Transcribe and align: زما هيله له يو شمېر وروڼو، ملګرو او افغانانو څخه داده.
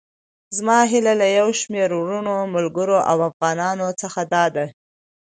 زما 0.57 0.77
هيله 0.91 1.13
له 1.21 1.27
يو 1.39 1.47
شمېر 1.61 1.89
وروڼو، 1.97 2.35
ملګرو 2.55 2.97
او 3.09 3.17
افغانانو 3.29 3.87
څخه 4.01 4.21
داده. 4.33 4.65